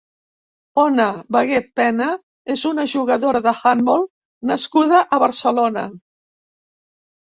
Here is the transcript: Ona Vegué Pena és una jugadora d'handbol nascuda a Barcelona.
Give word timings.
Ona 0.83 1.05
Vegué 1.35 1.59
Pena 1.81 2.09
és 2.55 2.65
una 2.71 2.87
jugadora 2.95 3.45
d'handbol 3.51 4.09
nascuda 4.55 5.07
a 5.21 5.25
Barcelona. 5.29 5.91